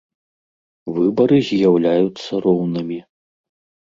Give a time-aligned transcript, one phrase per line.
[0.95, 2.99] Выбары з’яўляюцца роўнымі.